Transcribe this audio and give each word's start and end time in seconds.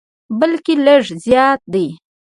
بلکې 0.39 0.73
لږ 0.85 1.03
زیات 1.25 1.61
دي. 1.73 1.87